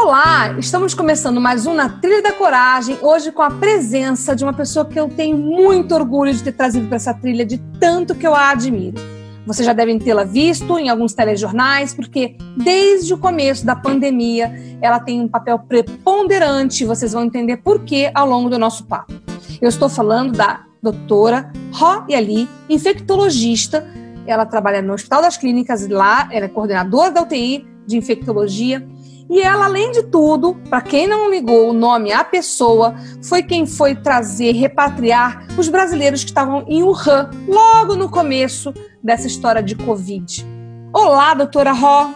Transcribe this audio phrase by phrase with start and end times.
[0.00, 4.52] Olá, estamos começando mais um Na Trilha da Coragem, hoje com a presença de uma
[4.52, 8.24] pessoa que eu tenho muito orgulho de ter trazido para essa trilha, de tanto que
[8.24, 8.96] eu a admiro.
[9.44, 15.00] Vocês já devem tê-la visto em alguns telejornais, porque desde o começo da pandemia ela
[15.00, 19.12] tem um papel preponderante, vocês vão entender por quê ao longo do nosso papo.
[19.60, 23.84] Eu estou falando da doutora Ro Yali, infectologista.
[24.28, 28.86] Ela trabalha no Hospital das Clínicas, lá ela é coordenadora da UTI de infectologia
[29.30, 33.66] e ela, além de tudo, para quem não ligou o nome à pessoa, foi quem
[33.66, 39.74] foi trazer, repatriar os brasileiros que estavam em Wuhan, logo no começo dessa história de
[39.74, 40.46] Covid.
[40.94, 42.14] Olá, doutora Ró.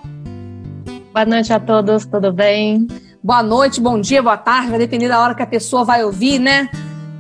[1.13, 2.87] Boa noite a todos, tudo bem?
[3.23, 6.39] Boa noite, bom dia, boa tarde, vai depender da hora que a pessoa vai ouvir,
[6.39, 6.71] né?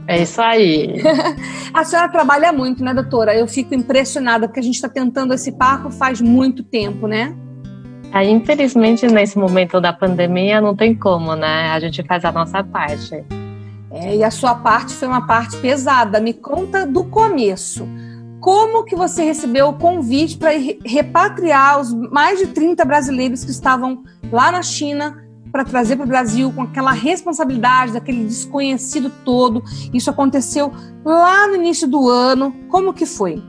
[0.08, 1.02] É isso aí.
[1.72, 3.36] a senhora trabalha muito, né, doutora?
[3.36, 7.36] Eu fico impressionada porque a gente está tentando esse papo faz muito tempo, né?
[8.12, 11.70] Aí, infelizmente, nesse momento da pandemia, não tem como, né?
[11.70, 13.24] A gente faz a nossa parte.
[13.90, 16.20] É, e a sua parte foi uma parte pesada.
[16.20, 17.88] Me conta do começo.
[18.38, 20.50] Como que você recebeu o convite para
[20.84, 25.16] repatriar os mais de 30 brasileiros que estavam lá na China
[25.50, 29.62] para trazer para o Brasil com aquela responsabilidade, daquele desconhecido todo?
[29.92, 30.70] Isso aconteceu
[31.02, 32.54] lá no início do ano.
[32.68, 33.42] Como que foi?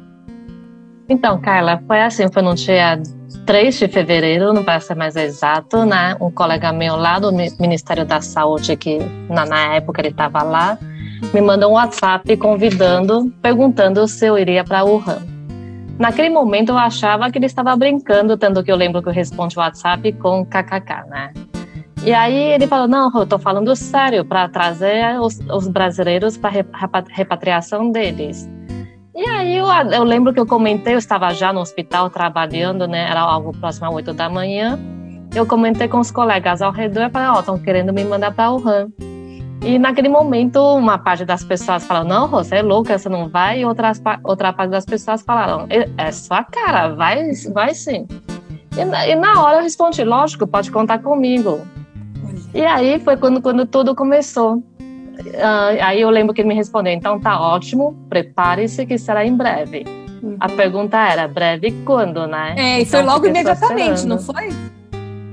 [1.10, 3.02] Então, Carla, foi assim, foi no dia
[3.46, 6.16] 3 de fevereiro, não ser mais exato, né?
[6.20, 10.78] Um colega meu lá do Ministério da Saúde, que na, na época ele estava lá,
[11.34, 15.22] me mandou um WhatsApp convidando, perguntando se eu iria para Wuhan.
[16.00, 19.58] Naquele momento eu achava que ele estava brincando, tanto que eu lembro que eu respondi
[19.58, 21.32] o WhatsApp com kkk, né?
[22.04, 26.52] E aí ele falou: Não, eu estou falando sério, para trazer os, os brasileiros para
[27.10, 28.50] repatriação deles.
[29.16, 33.08] E aí eu, eu, lembro que eu comentei, eu estava já no hospital trabalhando, né?
[33.10, 34.80] Era algo próximo às 8 da manhã.
[35.36, 38.34] Eu comentei com os colegas ao redor e falei, ó, oh, estão querendo me mandar
[38.34, 38.88] para Wuhan.
[39.62, 43.62] E naquele momento, uma parte das pessoas falaram, não, você é louca, você não vai.
[43.62, 48.08] E outras, outra parte das pessoas falaram, é sua cara, vai, vai sim.
[48.76, 51.62] E, e na hora eu respondi, lógico, pode contar comigo.
[52.54, 54.64] E aí foi quando, quando tudo começou.
[55.20, 59.36] Uh, aí eu lembro que ele me respondeu: então tá ótimo, prepare-se que será em
[59.36, 59.86] breve.
[60.22, 60.38] Uhum.
[60.40, 62.56] A pergunta era: breve quando, né?
[62.58, 64.50] É, e foi então, logo imediatamente, não foi?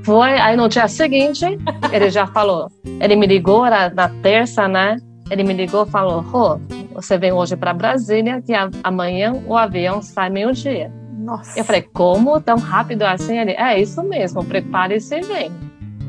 [0.02, 1.44] Foi, aí no dia seguinte,
[1.92, 2.70] ele já falou.
[3.00, 4.96] Ele me ligou, era na terça, né?
[5.30, 6.60] Ele me ligou e falou: Rô,
[6.94, 8.52] você vem hoje para Brasília, que
[8.82, 10.92] amanhã o avião sai meio-dia.
[11.18, 11.58] Nossa.
[11.58, 12.40] Eu falei: como?
[12.40, 13.38] Tão rápido assim?
[13.38, 15.52] Ele: é isso mesmo, prepare-se e vem.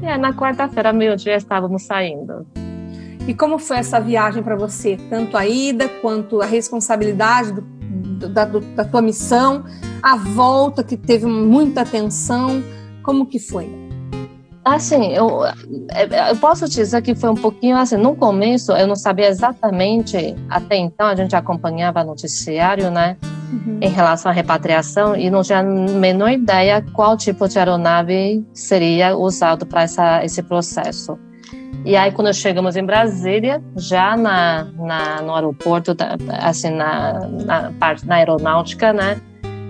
[0.02, 2.48] E aí na quarta-feira, meio-dia, estávamos saindo.
[3.28, 4.98] E como foi essa viagem para você?
[5.10, 9.64] Tanto a ida quanto a responsabilidade do, do, da, do, da tua missão,
[10.02, 12.64] a volta que teve muita atenção,
[13.04, 13.70] como que foi?
[14.64, 15.42] Assim, eu,
[16.30, 20.76] eu posso dizer que foi um pouquinho assim, no começo eu não sabia exatamente, até
[20.78, 23.18] então a gente acompanhava noticiário, né,
[23.52, 23.80] uhum.
[23.82, 29.18] em relação à repatriação e não tinha a menor ideia qual tipo de aeronave seria
[29.18, 29.84] usado para
[30.24, 31.18] esse processo.
[31.84, 35.96] E aí, quando chegamos em Brasília, já na, na no aeroporto,
[36.40, 39.20] assim, na, na parte na aeronáutica, né?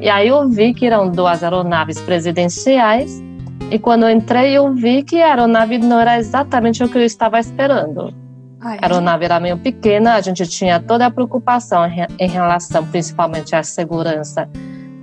[0.02, 3.22] E aí eu vi que eram duas aeronaves presidenciais.
[3.70, 7.06] E quando eu entrei, eu vi que a aeronave não era exatamente o que eu
[7.06, 8.14] estava esperando.
[8.60, 11.84] Ai, a aeronave era meio pequena, a gente tinha toda a preocupação
[12.20, 14.50] em relação principalmente à segurança,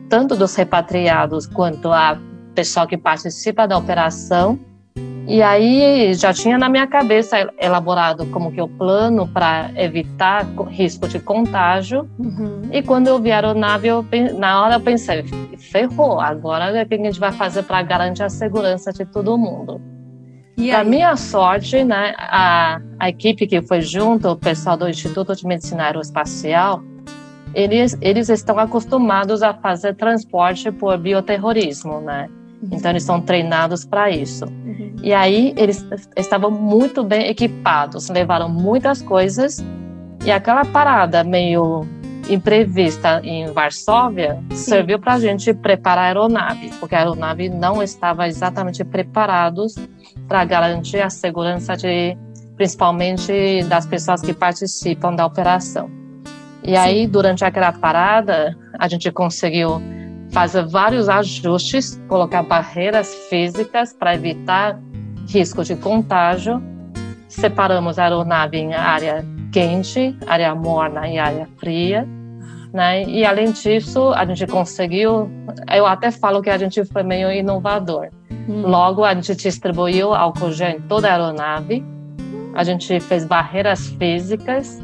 [0.09, 2.19] tanto dos repatriados quanto a
[2.55, 4.59] pessoal que participa da operação.
[5.27, 11.07] E aí já tinha na minha cabeça elaborado como que o plano para evitar risco
[11.07, 12.09] de contágio.
[12.19, 12.63] Uhum.
[12.73, 14.05] E quando eu vi a aeronave, eu,
[14.39, 15.23] na hora eu pensei,
[15.59, 19.79] ferrou, agora o que a gente vai fazer para garantir a segurança de todo mundo?
[20.57, 25.47] Para minha sorte, né, a, a equipe que foi junto, o pessoal do Instituto de
[25.47, 26.83] Medicina Aeroespacial,
[27.55, 32.29] eles, eles estão acostumados a fazer transporte por bioterrorismo, né?
[32.73, 34.47] Então eles são treinados para isso.
[35.03, 35.87] E aí eles
[36.17, 39.65] estavam muito bem equipados, levaram muitas coisas
[40.25, 41.87] e aquela parada meio
[42.29, 44.57] imprevista em Varsóvia Sim.
[44.57, 49.75] serviu para a gente preparar a aeronave, porque a aeronave não estava exatamente preparados
[50.27, 52.17] para garantir a segurança de
[52.57, 55.89] principalmente das pessoas que participam da operação.
[56.63, 56.77] E Sim.
[56.77, 59.81] aí, durante aquela parada, a gente conseguiu
[60.31, 64.79] fazer vários ajustes, colocar barreiras físicas para evitar
[65.29, 66.63] risco de contágio.
[67.29, 72.09] Separamos a aeronave em área quente, área morna e área fria.
[72.73, 73.05] Né?
[73.05, 75.31] E além disso, a gente conseguiu,
[75.75, 78.09] eu até falo que a gente foi meio inovador.
[78.49, 78.63] Hum.
[78.63, 81.85] Logo, a gente distribuiu álcool gel em toda a aeronave,
[82.55, 84.83] a gente fez barreiras físicas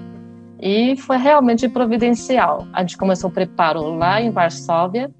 [0.61, 2.67] e foi realmente providencial.
[2.73, 5.11] A gente começou o preparo lá em Varsóvia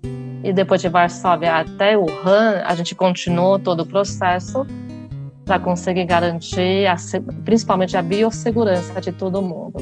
[0.43, 4.67] e depois de Varsóvia até Wuhan, a gente continuou todo o processo
[5.45, 6.97] para conseguir garantir a,
[7.45, 9.79] principalmente a biossegurança de todo mundo.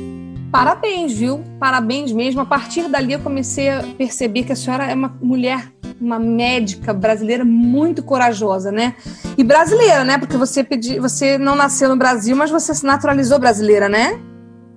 [0.50, 1.42] Parabéns, viu?
[1.58, 2.40] Parabéns mesmo.
[2.42, 6.92] A partir dali eu comecei a perceber que a senhora é uma mulher, uma médica
[6.92, 8.94] brasileira muito corajosa, né?
[9.38, 10.18] E brasileira, né?
[10.18, 14.20] Porque você pedi, você não nasceu no Brasil, mas você se naturalizou brasileira, né?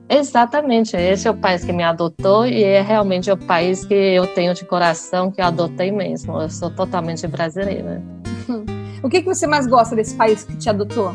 [0.07, 4.27] Exatamente, esse é o país que me adotou e é realmente o país que eu
[4.27, 6.39] tenho de coração, que eu adotei mesmo.
[6.39, 8.01] Eu sou totalmente brasileira.
[9.05, 11.13] O que, que você mais gosta desse país que te adotou?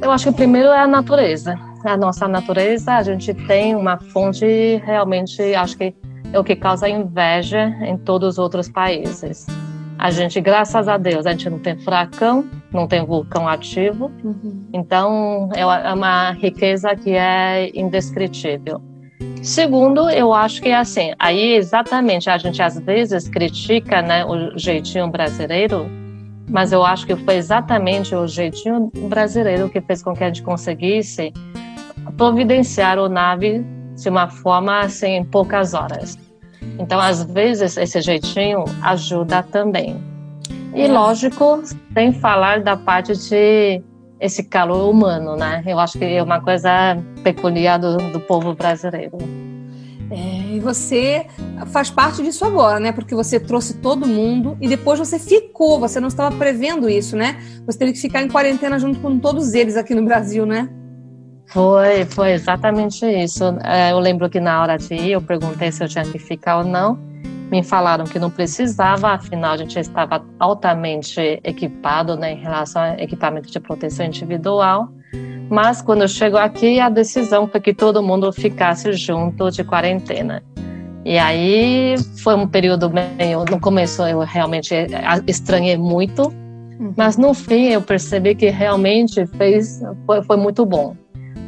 [0.00, 1.54] Eu acho que primeiro é a natureza.
[1.84, 5.94] A nossa natureza, a gente tem uma fonte realmente, acho que
[6.32, 9.46] é o que causa inveja em todos os outros países.
[9.98, 14.66] A gente, graças a Deus, a gente não tem furacão, não tem vulcão ativo, uhum.
[14.72, 18.80] então é, é uma riqueza que é indescritível.
[19.42, 24.56] Segundo, eu acho que é assim, aí exatamente a gente às vezes critica né, o
[24.56, 25.86] jeitinho brasileiro,
[26.48, 30.42] mas eu acho que foi exatamente o jeitinho brasileiro que fez com que a gente
[30.42, 31.32] conseguisse
[32.16, 33.64] providenciar o nave
[33.94, 36.18] de uma forma assim em poucas horas.
[36.78, 40.02] Então, às vezes, esse jeitinho ajuda também.
[40.74, 40.88] E é.
[40.88, 41.62] lógico,
[41.92, 43.82] sem falar da parte de
[44.20, 45.62] esse calor humano, né?
[45.66, 49.16] Eu acho que é uma coisa peculiar do, do povo brasileiro.
[50.10, 51.26] É, e você
[51.66, 52.92] faz parte disso agora, né?
[52.92, 57.38] Porque você trouxe todo mundo e depois você ficou, você não estava prevendo isso, né?
[57.66, 60.68] Você teve que ficar em quarentena junto com todos eles aqui no Brasil, né?
[61.48, 63.44] Foi, foi exatamente isso.
[63.64, 66.58] É, eu lembro que na hora de ir, eu perguntei se eu tinha que ficar
[66.58, 66.98] ou não.
[67.50, 73.02] Me falaram que não precisava, afinal a gente estava altamente equipado né, em relação a
[73.02, 74.90] equipamento de proteção individual.
[75.50, 80.42] Mas quando eu chego aqui, a decisão foi que todo mundo ficasse junto de quarentena.
[81.04, 83.44] E aí foi um período meio.
[83.50, 84.74] No começo eu realmente
[85.26, 86.28] estranhei muito,
[86.78, 86.92] uhum.
[86.96, 90.94] mas no fim eu percebi que realmente fez, foi, foi muito bom.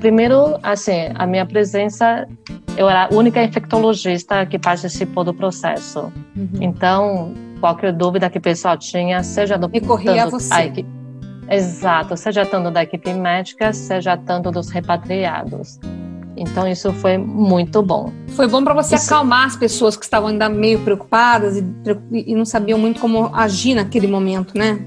[0.01, 2.27] Primeiro, assim, a minha presença,
[2.75, 6.11] eu era a única infectologista que participou do processo.
[6.35, 6.49] Uhum.
[6.59, 9.67] Então, qualquer dúvida que o pessoal tinha, seja do.
[9.67, 10.55] Recorria a você.
[10.55, 10.89] A equipe,
[11.51, 15.81] Exato, seja tanto da equipe médica, seja tanto dos repatriados.
[16.37, 18.13] Então isso foi muito bom.
[18.29, 19.13] Foi bom para você isso...
[19.13, 21.65] acalmar as pessoas que estavam ainda meio preocupadas e,
[22.13, 24.79] e, não sabiam muito como agir naquele momento, né?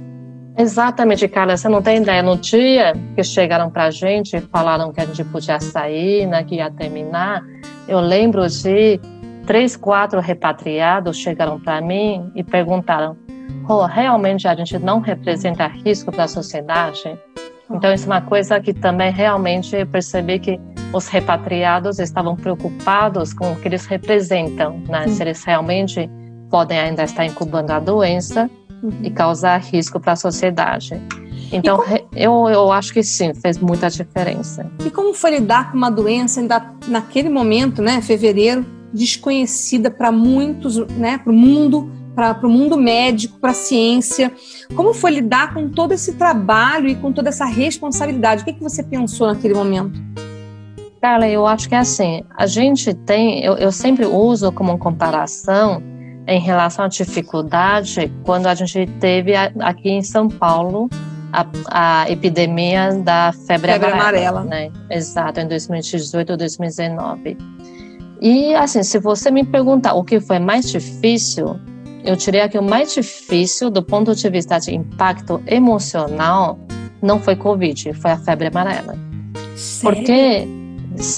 [0.57, 1.57] Exatamente, Carla.
[1.57, 2.23] Você não tem ideia.
[2.23, 6.43] No dia que chegaram para a gente e falaram que a gente podia sair, né,
[6.43, 7.43] que ia terminar,
[7.87, 8.99] eu lembro de
[9.45, 13.17] três, quatro repatriados chegaram para mim e perguntaram:
[13.87, 17.17] realmente a gente não representa risco para a sociedade?
[17.71, 20.59] Então, isso é uma coisa que também realmente eu percebi que
[20.93, 25.07] os repatriados estavam preocupados com o que eles representam, né?
[25.07, 26.09] Se eles realmente
[26.49, 28.49] podem ainda estar incubando a doença
[28.81, 28.91] uhum.
[29.01, 31.01] e causar risco para a sociedade.
[31.51, 32.09] Então, como...
[32.15, 34.69] eu, eu acho que sim, fez muita diferença.
[34.85, 40.77] E como foi lidar com uma doença ainda naquele momento, né, fevereiro, desconhecida para muitos,
[40.89, 44.31] né, para o mundo, para o mundo médico, para a ciência.
[44.75, 48.41] Como foi lidar com todo esse trabalho e com toda essa responsabilidade?
[48.41, 49.99] O que, que você pensou naquele momento?
[51.01, 55.83] Carla, eu acho que é assim, a gente tem, eu, eu sempre uso como comparação
[56.25, 60.89] em relação à dificuldade quando a gente teve aqui em São Paulo
[61.33, 61.45] a,
[62.03, 64.43] a epidemia da febre, febre amarela, amarela.
[64.45, 64.71] Né?
[64.89, 67.37] Exato, em 2018 ou 2019.
[68.21, 71.59] E assim, se você me perguntar o que foi mais difícil,
[72.03, 76.59] eu diria que o mais difícil do ponto de vista de impacto emocional
[77.01, 78.97] não foi Covid, foi a febre amarela.
[79.55, 79.97] Sério?
[79.97, 80.47] Porque,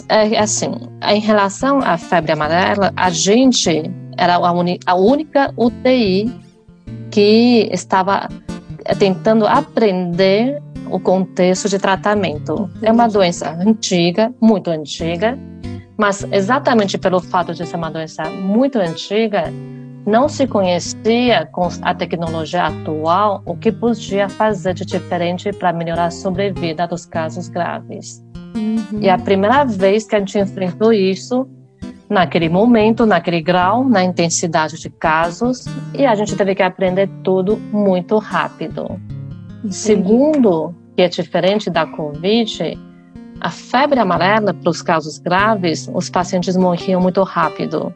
[0.10, 0.72] é, assim,
[1.08, 4.54] em relação à febre amarela, a gente era a,
[4.86, 6.34] a única UTI
[7.12, 8.30] que estava
[9.00, 12.70] tentando aprender o contexto de tratamento.
[12.82, 15.38] É uma doença antiga, muito antiga,
[15.98, 19.52] Mas exatamente pelo fato de ser uma doença muito antiga,
[20.06, 26.06] não se conhecia com a tecnologia atual o que podia fazer de diferente para melhorar
[26.06, 28.24] a sobrevida dos casos graves.
[28.56, 29.00] Uhum.
[29.02, 31.48] E a primeira vez que a gente enfrentou isso,
[32.10, 37.58] naquele momento, naquele grau, na intensidade de casos, e a gente teve que aprender tudo
[37.58, 39.00] muito rápido.
[39.70, 42.78] Segundo, que é diferente da Covid,
[43.42, 47.94] a febre amarela, para os casos graves, os pacientes morriam muito rápido.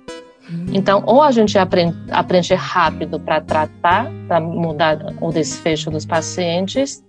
[0.72, 7.04] Então, ou a gente aprende, aprende rápido para tratar, para mudar o desfecho dos pacientes,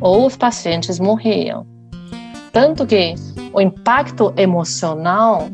[0.00, 1.66] ou os pacientes morriam.
[2.52, 3.14] Tanto que
[3.52, 5.48] o impacto emocional,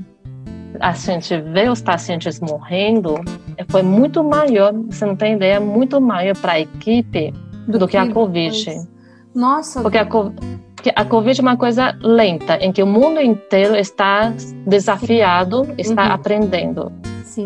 [0.80, 3.14] a gente vê os pacientes morrendo,
[3.68, 7.32] foi muito maior, você não tem ideia, muito maior para a equipe
[7.66, 8.86] do, do que, que, a Covid.
[9.34, 9.80] Nossa.
[9.80, 14.32] Porque a, porque a Covid é uma coisa lenta, em que o mundo inteiro está
[14.66, 16.12] desafiado, está uhum.
[16.12, 16.92] aprendendo.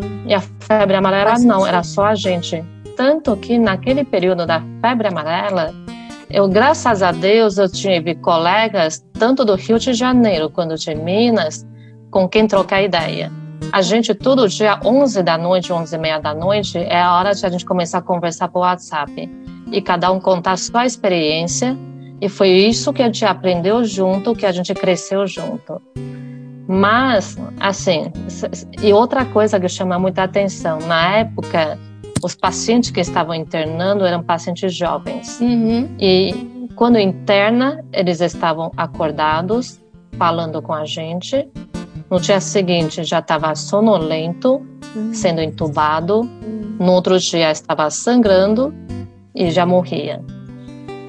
[0.01, 0.23] Sim.
[0.27, 2.63] E a febre amarela não, era só a gente.
[2.95, 5.73] Tanto que naquele período da febre amarela,
[6.29, 11.65] eu, graças a Deus, eu tive colegas, tanto do Rio de Janeiro quanto de Minas,
[12.09, 13.31] com quem trocar ideia.
[13.71, 17.33] A gente, todo dia, 11 da noite, 11 e meia da noite, é a hora
[17.33, 19.29] de a gente começar a conversar por WhatsApp.
[19.71, 21.77] E cada um contar a sua experiência.
[22.21, 25.81] E foi isso que a gente aprendeu junto, que a gente cresceu junto.
[26.67, 28.11] Mas, assim,
[28.81, 31.77] e outra coisa que chama muita atenção, na época,
[32.23, 35.39] os pacientes que estavam internando eram pacientes jovens.
[35.39, 35.87] Uhum.
[35.99, 39.79] E quando interna, eles estavam acordados,
[40.17, 41.47] falando com a gente.
[42.09, 44.61] No dia seguinte, já estava sonolento,
[44.95, 45.13] uhum.
[45.13, 46.21] sendo entubado.
[46.21, 46.77] Uhum.
[46.79, 48.73] No outro dia, estava sangrando
[49.35, 50.19] e já morria.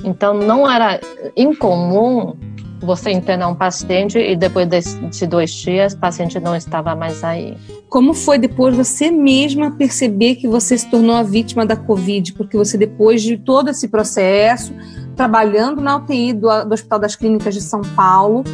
[0.04, 1.00] Então, não era
[1.34, 2.36] incomum
[2.80, 7.56] você internar um paciente e depois de dois dias o paciente não estava mais aí.
[7.88, 12.34] Como foi depois você mesma perceber que você se tornou a vítima da Covid?
[12.34, 14.74] Porque você, depois de todo esse processo,
[15.14, 18.44] trabalhando na UTI do, do Hospital das Clínicas de São Paulo,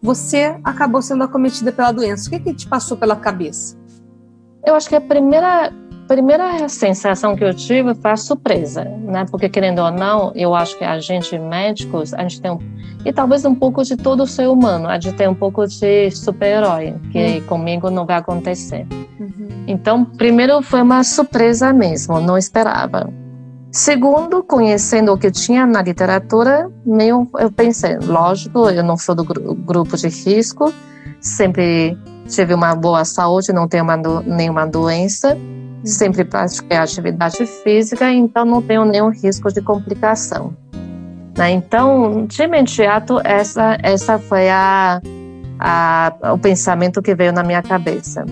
[0.00, 2.28] você acabou sendo acometida pela doença.
[2.28, 3.76] O que, que te passou pela cabeça?
[4.64, 5.72] Eu acho que a primeira
[6.06, 9.26] primeira sensação que eu tive foi a surpresa, né?
[9.30, 12.58] Porque querendo ou não, eu acho que a gente médicos, a gente tem um,
[13.04, 16.94] e talvez um pouco de todo ser humano, a gente tem um pouco de super-herói,
[17.12, 17.46] que uhum.
[17.46, 18.86] comigo não vai acontecer.
[19.18, 19.64] Uhum.
[19.66, 23.12] Então, primeiro foi uma surpresa mesmo, não esperava.
[23.70, 29.24] Segundo, conhecendo o que tinha na literatura, meio eu pensei, lógico, eu não sou do
[29.24, 30.72] grupo de risco,
[31.20, 31.96] sempre
[32.28, 35.36] tive uma boa saúde, não tenho do, nenhuma doença
[35.84, 40.54] sempre pratiquei atividade física, então não tenho nenhum risco de complicação.
[41.36, 41.50] Né?
[41.50, 45.00] Então, de imediato, essa, essa foi a,
[45.58, 48.24] a, o pensamento que veio na minha cabeça.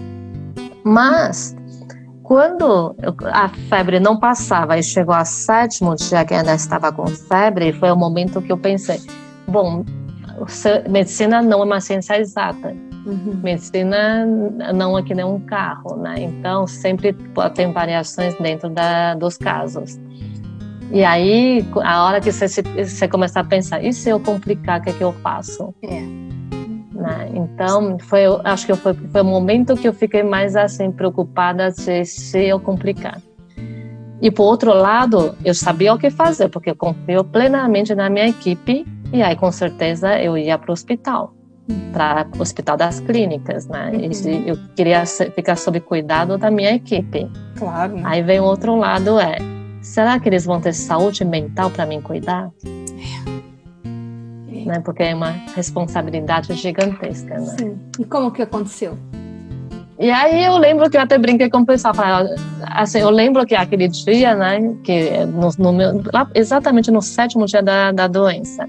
[0.83, 1.55] Mas,
[2.23, 2.97] quando
[3.33, 7.91] a febre não passava e chegou ao sétimo dia que ainda estava com febre, foi
[7.91, 9.01] o momento que eu pensei:
[9.47, 9.85] bom,
[10.89, 12.75] medicina não é uma ciência exata.
[13.07, 13.41] Uhum.
[13.43, 14.25] Medicina
[14.75, 16.15] não é que nem um carro, né?
[16.19, 17.15] Então sempre
[17.55, 19.99] tem variações dentro da, dos casos.
[20.91, 24.83] E aí, a hora que você, você começar a pensar, e se eu complicar, o
[24.83, 25.75] que, é que eu faço?
[25.83, 26.01] É.
[26.93, 27.31] Né?
[27.35, 32.05] Então, foi, acho que foi, foi o momento que eu fiquei mais assim preocupada se,
[32.05, 33.21] se eu complicar.
[34.23, 38.29] E por outro lado, eu sabia o que fazer, porque eu confio plenamente na minha
[38.29, 41.35] equipe, e aí com certeza eu ia para o hospital
[41.93, 43.91] para o Hospital das Clínicas, né?
[43.93, 44.45] Uhum.
[44.47, 47.31] eu queria ficar sob cuidado da minha equipe.
[47.57, 48.01] Claro.
[48.05, 49.39] Aí vem o outro lado é,
[49.81, 52.51] será que eles vão ter saúde mental para me cuidar?
[53.85, 54.65] É.
[54.67, 54.81] Né?
[54.85, 57.47] Porque é uma responsabilidade gigantesca, né?
[57.59, 57.79] Sim.
[57.99, 58.99] E como que aconteceu?
[59.99, 61.95] E aí eu lembro que eu até brinquei com o pessoal,
[62.67, 66.03] assim, eu lembro que aquele dia, né, que no, no meu,
[66.35, 68.69] exatamente no sétimo dia da, da doença,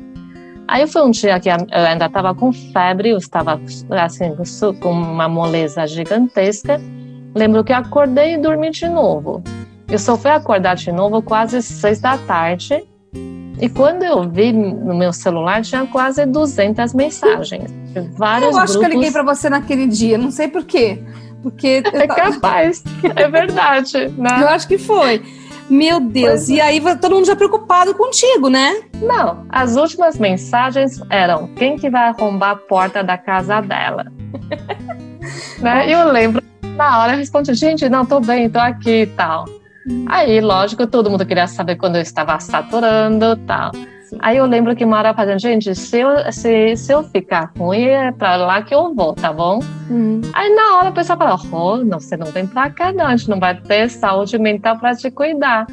[0.68, 3.60] Aí foi um dia que eu ainda estava com febre, eu estava
[4.02, 4.34] assim
[4.82, 6.82] com uma moleza gigantesca.
[7.36, 9.44] Lembro que acordei e dormi de novo.
[9.90, 12.84] Eu só fui acordar de novo quase seis da tarde.
[13.62, 17.72] E quando eu vi no meu celular, tinha quase 200 mensagens.
[18.18, 18.78] Vários eu acho grupos...
[18.78, 21.00] que eu liguei para você naquele dia, não sei por quê.
[21.42, 21.84] Porque...
[21.94, 22.84] É capaz,
[23.16, 24.10] é verdade.
[24.18, 24.30] Né?
[24.42, 25.22] Eu acho que foi.
[25.70, 26.64] Meu Deus, e é.
[26.64, 28.84] aí todo mundo já preocupado contigo, né?
[29.02, 34.06] Não, as últimas mensagens eram quem que vai arrombar a porta da casa dela.
[35.60, 35.90] né?
[35.90, 36.44] E eu lembro,
[36.76, 39.46] na hora eu respondi, gente, não, tô bem, tô aqui e tal.
[39.88, 40.06] Hum.
[40.08, 43.72] Aí, lógico, todo mundo queria saber quando eu estava saturando e tal.
[44.20, 48.12] Aí eu lembro que Mara fazendo, gente, se eu, se, se eu ficar ruim, é
[48.12, 49.60] pra lá que eu vou, tá bom?
[49.90, 50.22] Uhum.
[50.34, 53.16] Aí na hora a pessoa fala, oh, não, você não vem pra cá não, a
[53.16, 55.68] gente não vai ter saúde mental pra te cuidar.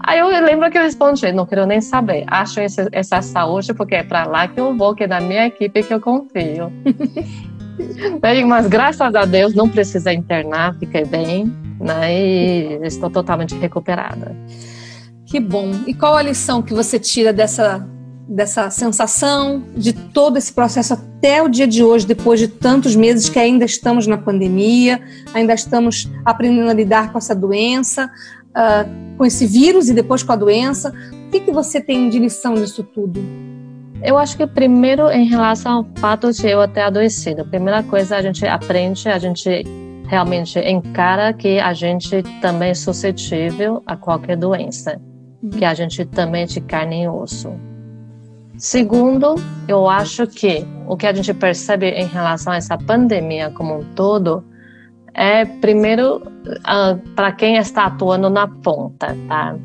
[0.00, 3.96] Aí eu lembro que eu respondi, não quero nem saber, acho esse, essa saúde porque
[3.96, 6.72] é pra lá que eu vou, que é da minha equipe que eu confio.
[8.46, 12.12] Mas graças a Deus não precisa internar, fiquei bem, né?
[12.12, 14.34] E estou totalmente recuperada.
[15.28, 15.70] Que bom.
[15.86, 17.86] E qual a lição que você tira dessa,
[18.26, 23.28] dessa sensação, de todo esse processo até o dia de hoje, depois de tantos meses
[23.28, 24.98] que ainda estamos na pandemia,
[25.34, 28.10] ainda estamos aprendendo a lidar com essa doença,
[28.50, 30.94] uh, com esse vírus e depois com a doença?
[31.26, 33.20] O que, que você tem de lição disso tudo?
[34.02, 38.16] Eu acho que primeiro, em relação ao fato de eu ter adoecido, a primeira coisa
[38.16, 39.62] a gente aprende, a gente
[40.06, 44.98] realmente encara que a gente também é suscetível a qualquer doença,
[45.52, 47.52] que a gente também é de carne e osso.
[48.56, 49.36] Segundo,
[49.68, 53.84] eu acho que o que a gente percebe em relação a essa pandemia como um
[53.94, 54.44] todo
[55.14, 59.56] é, primeiro, uh, para quem está atuando na ponta, tá?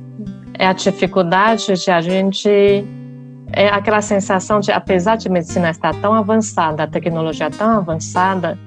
[0.58, 2.50] É a dificuldade de a gente
[3.52, 8.58] é aquela sensação de, apesar de a medicina estar tão avançada, a tecnologia tão avançada,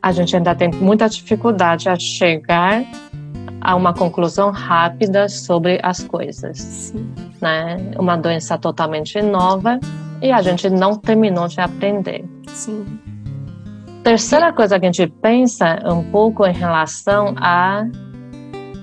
[0.00, 2.84] a gente ainda tem muita dificuldade a chegar
[3.66, 6.56] a uma conclusão rápida sobre as coisas.
[6.56, 7.12] Sim.
[7.40, 7.76] Né?
[7.98, 9.80] Uma doença totalmente nova
[10.22, 12.24] e a gente não terminou de aprender.
[12.46, 12.86] Sim.
[14.04, 17.84] Terceira coisa que a gente pensa um pouco em relação à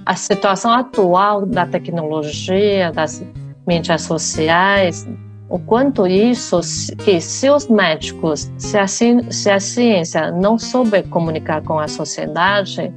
[0.05, 3.25] a, situação atual da tecnologia, das
[3.65, 5.07] mídias sociais,
[5.47, 6.59] o quanto isso,
[7.05, 12.93] que se os médicos, se a, se a ciência não souber comunicar com a sociedade,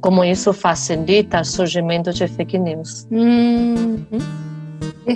[0.00, 3.06] como isso facilita o surgimento de fake news.
[3.10, 4.04] Uhum.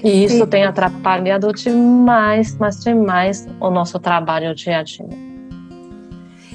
[0.03, 5.33] E isso tem atrapalhado demais, mas demais o nosso trabalho dia a dia.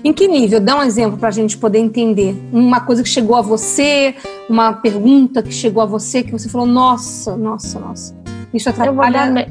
[0.03, 0.60] Em que nível?
[0.60, 2.36] Dá um exemplo para a gente poder entender.
[2.51, 4.15] Uma coisa que chegou a você,
[4.50, 8.15] uma pergunta que chegou a você, que você falou, nossa, nossa, nossa.
[8.53, 9.27] Isso atrapalha.
[9.27, 9.50] Eu vou, dar,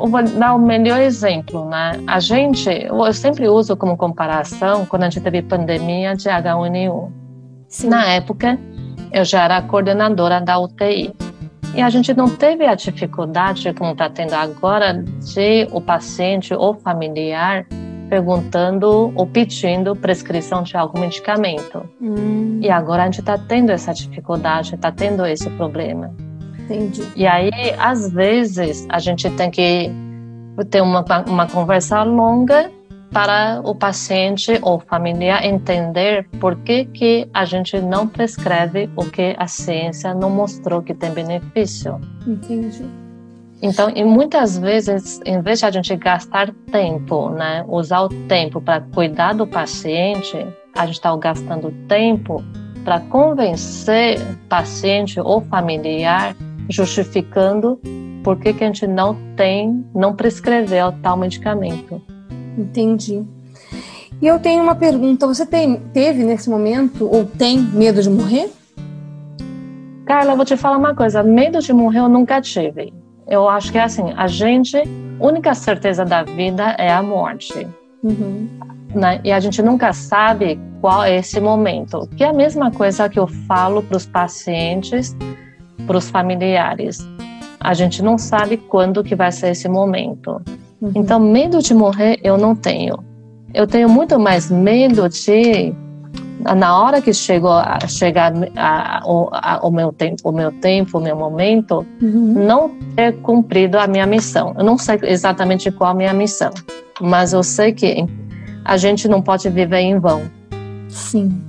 [0.00, 2.00] eu vou dar o melhor exemplo, né?
[2.06, 7.23] A gente, eu sempre uso como comparação quando a gente teve pandemia de H1N1.
[7.74, 7.88] Sim.
[7.88, 8.56] Na época,
[9.12, 11.12] eu já era coordenadora da UTI.
[11.74, 16.74] E a gente não teve a dificuldade, como está tendo agora, de o paciente ou
[16.74, 17.66] familiar
[18.08, 21.82] perguntando ou pedindo prescrição de algum medicamento.
[22.00, 22.60] Hum.
[22.62, 26.14] E agora a gente está tendo essa dificuldade, está tendo esse problema.
[26.60, 27.02] Entendi.
[27.16, 29.90] E aí, às vezes, a gente tem que
[30.70, 32.70] ter uma, uma conversa longa
[33.14, 39.36] para o paciente ou familiar entender por que, que a gente não prescreve o que
[39.38, 42.00] a ciência não mostrou que tem benefício.
[42.26, 42.84] Entendi.
[43.62, 48.60] Então, e muitas vezes, em vez de a gente gastar tempo, né, usar o tempo
[48.60, 50.36] para cuidar do paciente,
[50.76, 52.42] a gente está gastando tempo
[52.84, 56.34] para convencer paciente ou familiar
[56.68, 57.80] justificando
[58.24, 62.02] por que, que a gente não tem, não prescreveu tal medicamento.
[62.56, 63.24] Entendi.
[64.20, 68.50] E eu tenho uma pergunta: você tem, teve nesse momento ou tem medo de morrer?
[70.06, 72.92] Carla, eu vou te falar uma coisa: medo de morrer eu nunca tive.
[73.26, 74.76] Eu acho que é assim: a gente,
[75.20, 77.66] única certeza da vida é a morte.
[78.02, 78.48] Uhum.
[78.94, 79.20] Né?
[79.24, 82.08] E a gente nunca sabe qual é esse momento.
[82.16, 85.16] Que é a mesma coisa que eu falo para os pacientes
[85.86, 86.98] para os familiares.
[87.64, 90.42] A gente não sabe quando que vai ser esse momento.
[90.82, 90.92] Uhum.
[90.94, 93.02] Então, medo de morrer eu não tenho.
[93.54, 95.74] Eu tenho muito mais medo de
[96.40, 100.98] na hora que chegou a chegar a, a, a, o meu tempo, o meu tempo,
[100.98, 102.44] o meu momento, uhum.
[102.46, 104.54] não ter cumprido a minha missão.
[104.58, 106.50] Eu não sei exatamente qual a minha missão,
[107.00, 108.04] mas eu sei que
[108.62, 110.22] a gente não pode viver em vão.
[110.90, 111.42] Sim.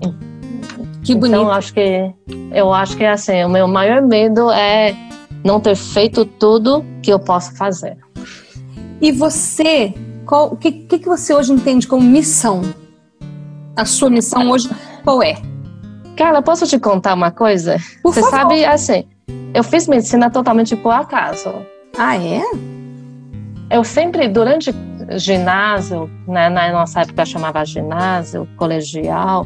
[1.04, 1.42] Que então, bonito.
[1.42, 2.14] Então, acho que
[2.54, 4.96] eu acho que é assim, o meu maior medo é
[5.46, 7.96] não ter feito tudo que eu posso fazer.
[9.00, 9.94] E você,
[10.28, 12.62] o que, que, que você hoje entende como missão?
[13.76, 14.68] A sua missão hoje
[15.04, 15.36] qual é?
[16.18, 17.78] Cara, posso te contar uma coisa?
[18.02, 18.38] Por você favor.
[18.38, 19.04] sabe, assim,
[19.54, 21.54] eu fiz medicina totalmente por acaso.
[21.96, 22.42] Ah, é?
[23.70, 24.74] Eu sempre, durante
[25.12, 29.46] ginásio, né, na nossa época chamava ginásio, colegial,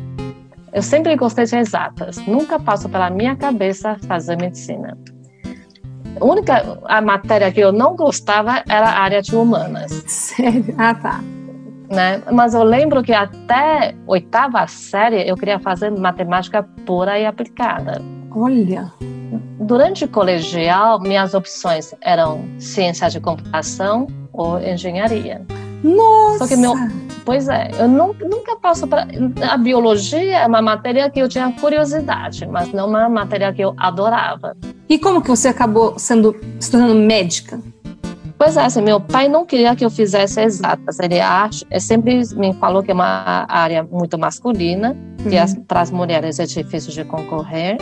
[0.71, 4.97] eu sempre gostei de exatas, nunca passou pela minha cabeça fazer medicina.
[6.19, 10.03] A única a matéria que eu não gostava era a área de humanas.
[10.07, 10.75] Sério?
[10.77, 11.21] Ah, tá.
[11.89, 12.21] Né?
[12.31, 18.01] Mas eu lembro que até oitava série eu queria fazer matemática pura e aplicada.
[18.31, 18.93] Olha.
[19.59, 25.45] durante o colegial, minhas opções eram ciência de computação ou engenharia.
[25.83, 26.39] Nossa!
[26.39, 26.73] Só que meu,
[27.25, 29.07] pois é, eu nunca, nunca passo para
[29.49, 33.73] a biologia é uma matéria que eu tinha curiosidade, mas não uma matéria que eu
[33.77, 34.55] adorava.
[34.87, 37.59] E como que você acabou sendo se tornando médica?
[38.39, 40.97] Pois é, assim, meu pai não queria que eu fizesse exatas.
[40.99, 45.63] Ele acha, sempre me falou que é uma área muito masculina, que uhum.
[45.65, 47.77] para as mulheres é difícil de concorrer.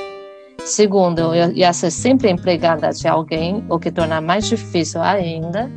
[0.65, 5.69] Segundo, eu ia ser sempre empregada de alguém, o que torna mais difícil ainda.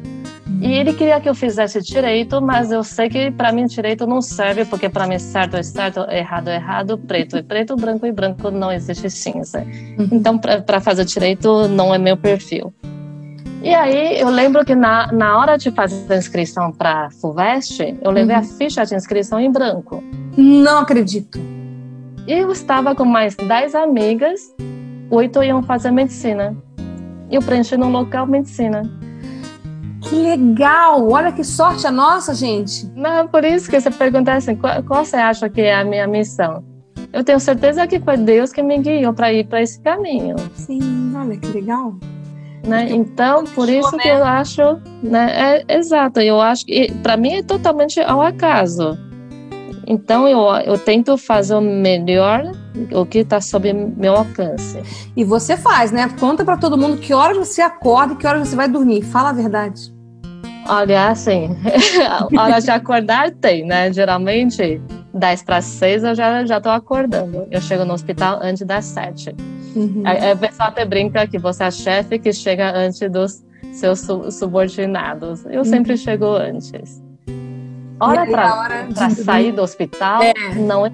[0.60, 4.20] E ele queria que eu fizesse direito, mas eu sei que para mim direito não
[4.20, 8.12] serve, porque para mim certo é certo, errado é errado, preto é preto, branco é
[8.12, 9.60] branco, não existe cinza.
[9.98, 10.08] Uhum.
[10.12, 12.74] Então, para fazer direito não é meu perfil.
[13.62, 18.10] E aí eu lembro que na, na hora de fazer a inscrição para FUVEST, eu
[18.10, 18.42] levei uhum.
[18.42, 20.04] a ficha de inscrição em branco.
[20.36, 21.38] Não acredito.
[22.26, 24.54] E eu estava com mais 10 amigas,
[25.10, 26.54] oito iam fazer medicina.
[27.30, 28.82] E eu preenchi no local medicina.
[30.02, 31.10] Que legal!
[31.10, 32.90] Olha que sorte a nossa, gente.
[32.94, 36.06] Não, por isso que você pergunta assim, qual, qual você acha que é a minha
[36.06, 36.64] missão?
[37.12, 40.36] Eu tenho certeza que foi Deus que me guiou para ir para esse caminho.
[40.54, 41.94] Sim, olha que legal.
[42.66, 42.88] Né?
[42.90, 44.62] Então, por isso que eu acho,
[45.02, 45.62] né?
[45.68, 48.98] É, exato, eu acho que para mim é totalmente ao acaso.
[49.90, 52.52] Então eu, eu tento fazer o melhor,
[52.92, 54.80] o que está sob meu alcance.
[55.16, 56.08] E você faz, né?
[56.20, 59.02] Conta para todo mundo que horas você acorda e que horas você vai dormir.
[59.02, 59.92] Fala a verdade.
[60.68, 61.56] Olha, assim,
[62.08, 63.92] a hora de acordar tem, né?
[63.92, 64.80] Geralmente,
[65.12, 67.48] 10 para 6 eu já, já tô acordando.
[67.50, 69.34] Eu chego no hospital antes das 7.
[69.74, 70.04] Uhum.
[70.06, 74.06] A, a pessoa até brinca que você é chefe que chega antes dos seus
[74.38, 75.44] subordinados.
[75.46, 75.64] Eu uhum.
[75.64, 77.02] sempre chego antes.
[78.00, 80.32] Hora para sair do hospital é.
[80.54, 80.92] não é.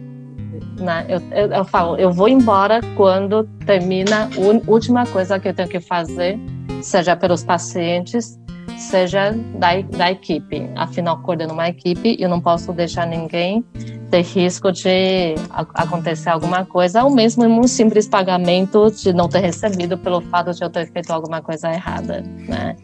[0.78, 1.06] Né?
[1.08, 5.68] Eu, eu, eu, falo, eu vou embora quando termina a última coisa que eu tenho
[5.68, 6.38] que fazer,
[6.82, 8.38] seja pelos pacientes,
[8.76, 10.70] seja da, da equipe.
[10.76, 13.64] Afinal, coordeno uma equipe e eu não posso deixar ninguém
[14.10, 15.34] ter risco de
[15.74, 20.62] acontecer alguma coisa, ou mesmo um simples pagamento de não ter recebido pelo fato de
[20.62, 22.76] eu ter feito alguma coisa errada, né?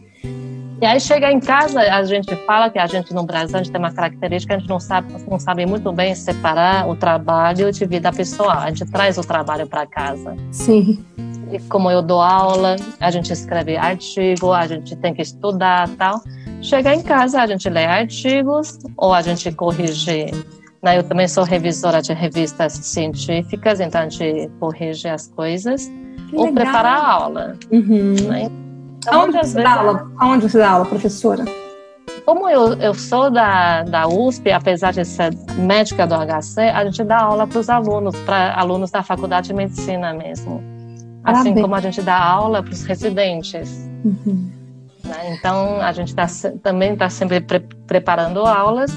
[0.82, 3.70] E aí chega em casa, a gente fala que a gente no Brasil a gente
[3.70, 7.86] tem uma característica, a gente não sabe, não sabe muito bem separar o trabalho de
[7.86, 8.58] vida pessoal.
[8.58, 10.36] A gente traz o trabalho para casa.
[10.50, 10.98] Sim.
[11.52, 16.20] E como eu dou aula, a gente escreve artigo, a gente tem que estudar tal.
[16.60, 20.32] Chega em casa, a gente lê artigos ou a gente corrige
[20.82, 20.98] né?
[20.98, 25.86] Eu também sou revisora de revistas científicas, então a gente corrige as coisas
[26.28, 26.54] que ou legal.
[26.54, 27.56] prepara a aula.
[27.70, 28.16] Uhum.
[28.28, 28.50] Né?
[29.02, 30.12] Então, Aonde, você dá aula?
[30.18, 31.44] Aonde você dá aula, professora?
[32.24, 37.02] Como eu, eu sou da, da USP, apesar de ser médica do HC, a gente
[37.02, 40.62] dá aula para os alunos, para alunos da faculdade de medicina mesmo.
[41.24, 43.90] Assim como a gente dá aula para os residentes.
[44.04, 44.50] Uhum.
[45.04, 45.34] Né?
[45.36, 46.26] Então, a gente tá,
[46.62, 48.92] também está sempre pre preparando aulas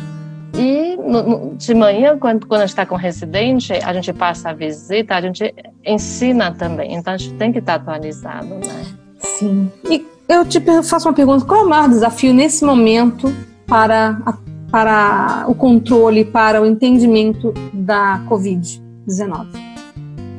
[0.57, 4.49] e no, no, de manhã, quando, quando a gente está com residente, a gente passa
[4.49, 6.93] a visita, a gente ensina também.
[6.93, 9.04] Então a gente tem que estar tá atualizado, né?
[9.19, 9.71] Sim.
[9.89, 13.33] E eu te faço uma pergunta: qual é o maior desafio nesse momento
[13.67, 14.33] para, a,
[14.71, 19.47] para o controle, para o entendimento da Covid-19?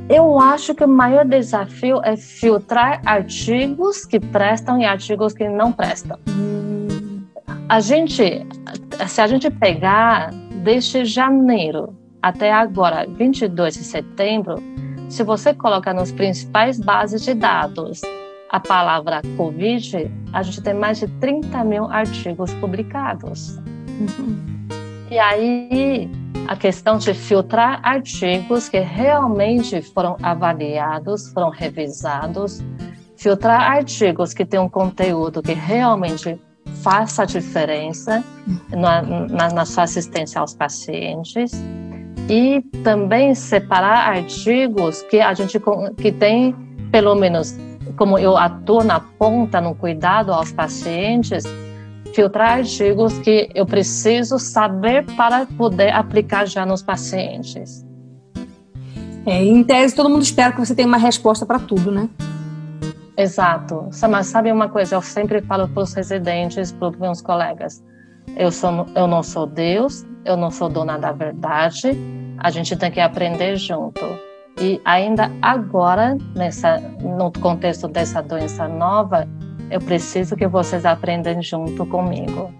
[0.08, 5.72] Eu acho que o maior desafio é filtrar artigos que prestam e artigos que não
[5.72, 6.16] prestam.
[6.28, 7.22] Hum.
[7.68, 8.46] A gente,
[9.08, 10.30] se a gente pegar
[10.62, 14.62] desde janeiro até agora, 22 de setembro,
[15.08, 18.00] se você colocar nos principais bases de dados
[18.50, 23.59] a palavra Covid, a gente tem mais de 30 mil artigos publicados.
[24.00, 24.66] Uhum.
[25.11, 26.11] E aí,
[26.48, 32.62] a questão de filtrar artigos que realmente foram avaliados, foram revisados,
[33.16, 36.40] filtrar artigos que têm um conteúdo que realmente
[36.82, 38.22] faça a diferença
[38.70, 41.52] na, na, na sua assistência aos pacientes
[42.28, 45.59] e também separar artigos que a gente
[45.96, 46.54] que tem
[46.90, 47.56] pelo menos
[47.96, 51.44] como eu atuo na ponta no cuidado aos pacientes
[52.14, 57.85] filtrar artigos que eu preciso saber para poder aplicar já nos pacientes.
[59.26, 62.09] É, em tese, todo mundo espera que você tenha uma resposta para tudo, né?
[63.16, 63.88] Exato.
[64.09, 64.94] Mas sabe uma coisa?
[64.94, 67.82] Eu sempre falo para os residentes, para os meus colegas:
[68.37, 71.90] eu, sou, eu não sou Deus, eu não sou dona da verdade,
[72.38, 74.00] a gente tem que aprender junto.
[74.58, 79.28] E ainda agora, nessa, no contexto dessa doença nova,
[79.70, 82.52] eu preciso que vocês aprendam junto comigo.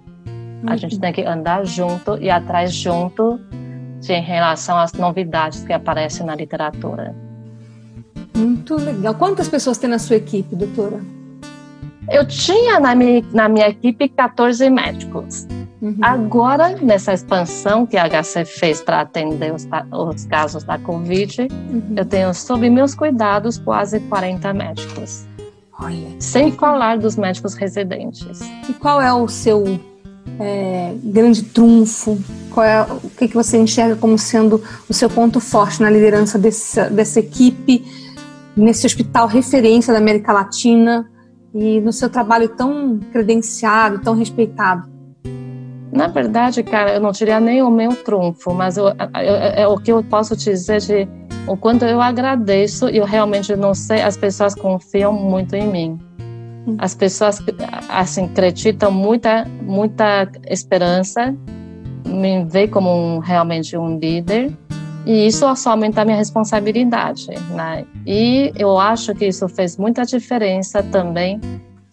[0.67, 0.79] A uhum.
[0.79, 3.41] gente tem que andar junto e atrás junto
[4.01, 7.15] de, em relação às novidades que aparecem na literatura.
[8.37, 9.15] Muito legal.
[9.15, 11.01] Quantas pessoas tem na sua equipe, doutora?
[12.11, 15.47] Eu tinha na minha, na minha equipe 14 médicos.
[15.81, 15.99] Uhum.
[16.01, 21.95] Agora, nessa expansão que a HC fez para atender os, os, casos da Covid, uhum.
[21.97, 25.27] eu tenho sob meus cuidados quase 40 médicos.
[25.79, 26.09] Olha.
[26.19, 28.41] Sem falar dos médicos residentes.
[28.69, 29.79] E qual é o seu
[30.41, 32.19] é, grande trunfo?
[32.51, 36.39] Qual é, o que, que você enxerga como sendo o seu ponto forte na liderança
[36.39, 37.85] desse, dessa equipe,
[38.57, 41.07] nesse hospital referência da América Latina
[41.55, 44.96] e no seu trabalho tão credenciado, tão respeitado?
[45.97, 49.79] Na verdade, cara, eu não diria nem o meu trunfo, mas eu, eu, é o
[49.79, 51.09] que eu posso dizer de
[51.47, 55.99] o quanto eu agradeço e eu realmente não sei, as pessoas confiam muito em mim.
[56.79, 57.43] As pessoas
[57.89, 61.35] assim acreditam muita muita esperança,
[62.07, 64.53] me vê como um, realmente um líder
[65.07, 67.87] e isso só aumenta a minha responsabilidade, né?
[68.05, 71.41] E eu acho que isso fez muita diferença também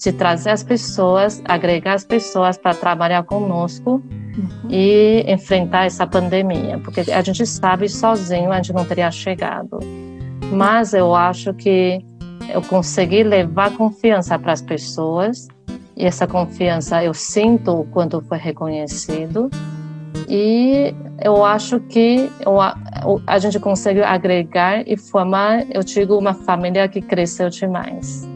[0.03, 4.69] de trazer as pessoas, agregar as pessoas para trabalhar conosco uhum.
[4.69, 9.79] e enfrentar essa pandemia, porque a gente sabe sozinho a gente não teria chegado.
[10.51, 12.05] Mas eu acho que
[12.49, 15.47] eu consegui levar confiança para as pessoas
[15.95, 19.49] e essa confiança eu sinto quando foi reconhecido
[20.27, 22.59] e eu acho que eu,
[23.25, 28.32] a gente consegue agregar e formar, eu digo, uma família que cresceu demais.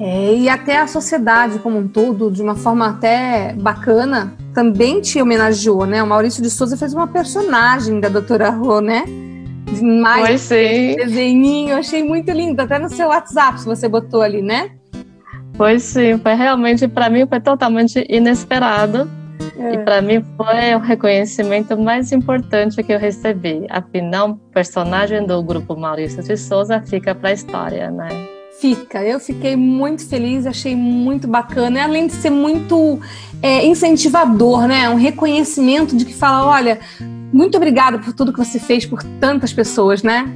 [0.00, 5.20] É, e até a sociedade como um todo, de uma forma até bacana, também te
[5.20, 6.02] homenageou, né?
[6.02, 9.04] O Maurício de Souza fez uma personagem da Doutora Rô, né?
[9.82, 10.96] mais sim.
[10.96, 14.70] desenhinho, achei muito lindo, até no seu WhatsApp você botou ali, né?
[15.56, 19.08] Pois sim, foi realmente para mim foi totalmente inesperado.
[19.58, 19.74] É.
[19.74, 23.66] E para mim foi o reconhecimento mais importante que eu recebi.
[23.68, 28.39] Afinal, o personagem do grupo Maurício de Souza fica para a história, né?
[28.60, 29.02] Fica.
[29.02, 31.82] Eu fiquei muito feliz, achei muito bacana.
[31.82, 33.00] Além de ser muito
[33.42, 34.90] é, incentivador, né?
[34.90, 36.78] Um reconhecimento de que fala, olha,
[37.32, 40.28] muito obrigada por tudo que você fez por tantas pessoas, né?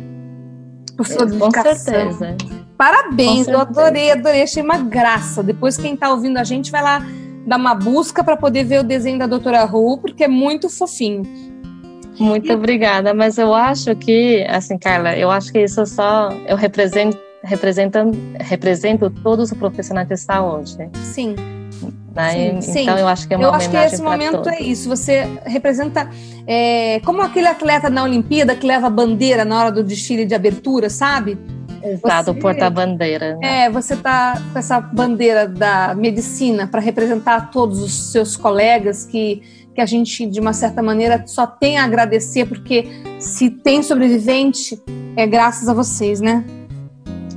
[0.96, 1.62] Por sua dedicação.
[1.62, 2.36] Com certeza.
[2.78, 5.42] Parabéns, eu adorei, adorei, achei uma graça.
[5.42, 7.06] Depois quem está ouvindo a gente vai lá
[7.46, 11.22] dar uma busca para poder ver o desenho da Doutora Ru, porque é muito fofinho.
[12.18, 17.18] Muito obrigada, mas eu acho que, assim, Carla, eu acho que isso só eu represento
[17.44, 18.04] representa
[18.40, 20.76] represento todos os profissionais de saúde.
[21.02, 21.36] Sim.
[22.14, 22.60] Né?
[22.60, 23.00] Sim, então sim.
[23.00, 24.52] eu acho que é uma Eu acho que esse momento todos.
[24.52, 24.88] é isso.
[24.88, 26.08] Você representa
[26.46, 30.34] é, como aquele atleta na Olimpíada que leva a bandeira na hora do desfile de
[30.34, 31.36] abertura, sabe?
[31.82, 33.36] Exato, o porta-bandeira.
[33.36, 33.64] Né?
[33.64, 39.42] É, você tá com essa bandeira da medicina para representar todos os seus colegas que,
[39.74, 44.80] que a gente, de uma certa maneira, só tem a agradecer, porque se tem sobrevivente,
[45.14, 46.42] é graças a vocês, né?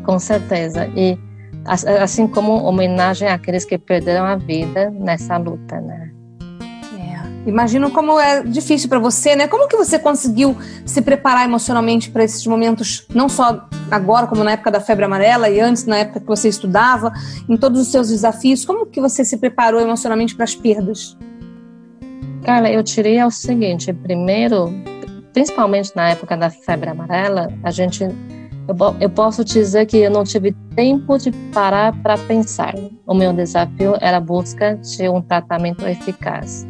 [0.07, 0.89] Com certeza.
[0.95, 1.19] E
[1.65, 6.11] assim como homenagem àqueles que perderam a vida nessa luta, né?
[7.45, 9.47] Imagino como é difícil para você, né?
[9.47, 14.51] Como que você conseguiu se preparar emocionalmente para esses momentos, não só agora, como na
[14.51, 17.11] época da febre amarela e antes, na época que você estudava,
[17.47, 18.65] em todos os seus desafios?
[18.65, 21.17] Como que você se preparou emocionalmente para as perdas?
[22.43, 24.73] Carla, eu tirei o seguinte: primeiro,
[25.31, 28.05] principalmente na época da febre amarela, a gente
[28.67, 32.75] eu, eu posso dizer que eu não tive tempo de parar para pensar.
[33.05, 36.67] O meu desafio era a busca de um tratamento eficaz.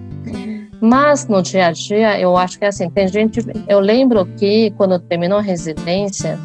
[0.79, 3.39] Mas no dia a dia, eu acho que é assim, tem gente.
[3.67, 6.37] Eu lembro que quando terminou a residência,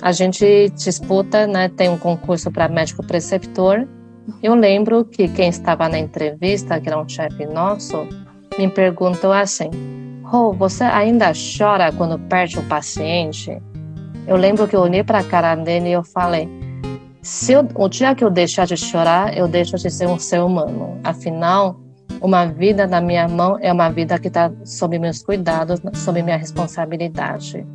[0.00, 1.68] a gente disputa, né?
[1.68, 3.86] Tem um concurso para médico preceptor.
[4.42, 8.08] Eu lembro que quem estava na entrevista, que era um chefe nosso,
[8.58, 9.68] me perguntou assim:
[10.32, 13.60] oh, você ainda chora quando perde o paciente?
[14.26, 16.48] Eu lembro que eu olhei para a cara dele e eu falei:
[17.22, 20.40] se eu, o dia que eu deixar de chorar, eu deixo de ser um ser
[20.40, 20.98] humano.
[21.04, 21.80] Afinal,
[22.20, 26.36] uma vida na minha mão é uma vida que está sob meus cuidados, sob minha
[26.36, 27.66] responsabilidade.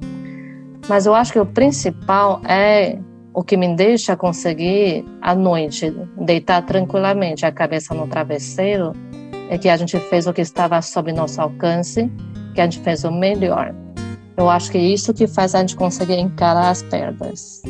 [0.90, 2.98] Mas eu acho que o principal é
[3.34, 8.94] o que me deixa conseguir à noite deitar tranquilamente a cabeça no travesseiro
[9.50, 12.10] é que a gente fez o que estava sob nosso alcance,
[12.56, 13.76] que a gente fez o melhor.
[14.41, 17.62] Eu acho que é isso que faz a gente conseguir encarar as perdas.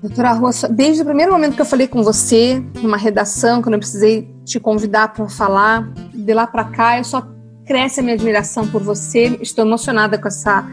[0.00, 3.80] Doutora Roça, desde o primeiro momento que eu falei com você, numa redação, quando eu
[3.80, 7.26] precisei te convidar para falar, de lá para cá, eu só
[7.64, 9.36] cresce a minha admiração por você.
[9.42, 10.64] Estou emocionada com essa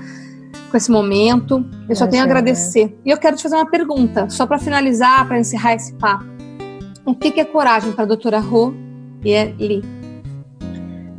[0.69, 1.65] com esse momento.
[1.89, 2.95] Eu só tenho a agradecer.
[3.03, 6.25] E eu quero te fazer uma pergunta, só para finalizar, para encerrar esse papo.
[7.03, 8.71] O que, é coragem para a doutora Rô
[9.23, 9.83] e é Li?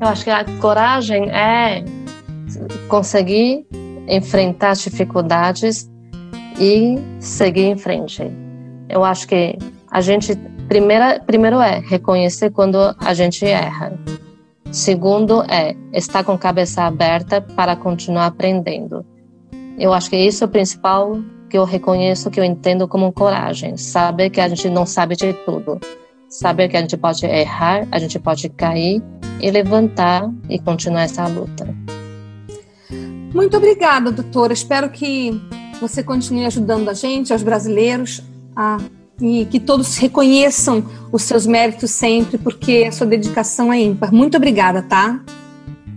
[0.00, 1.84] Eu acho que a coragem é
[2.88, 3.66] conseguir
[4.08, 5.90] enfrentar as dificuldades
[6.58, 8.22] e seguir em frente.
[8.88, 9.58] Eu acho que
[9.90, 10.36] a gente
[10.68, 13.98] primeira, primeiro é reconhecer quando a gente erra.
[14.70, 19.04] Segundo é estar com a cabeça aberta para continuar aprendendo.
[19.78, 21.16] Eu acho que isso é o principal
[21.48, 23.76] que eu reconheço, que eu entendo como coragem.
[23.76, 25.78] Saber que a gente não sabe de tudo.
[26.28, 29.00] Saber que a gente pode errar, a gente pode cair
[29.40, 31.93] e levantar e continuar essa luta.
[33.34, 34.52] Muito obrigada, doutora.
[34.52, 35.42] Espero que
[35.80, 38.22] você continue ajudando a gente, aos brasileiros,
[38.54, 38.78] a,
[39.20, 44.14] e que todos reconheçam os seus méritos sempre, porque a sua dedicação é ímpar.
[44.14, 45.20] Muito obrigada, tá?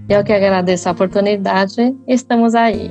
[0.09, 1.95] Eu que agradeço a oportunidade.
[2.07, 2.89] Estamos aí.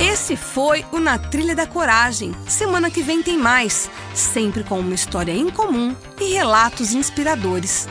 [0.00, 2.32] Esse foi o Na Trilha da Coragem.
[2.46, 7.86] Semana que vem tem mais, sempre com uma história incomum e relatos inspiradores.